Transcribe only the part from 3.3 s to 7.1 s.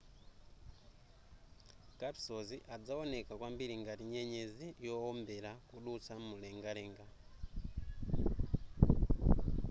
kwambiri ngati nyenyezi yowombera kudutsa m'mulengalenga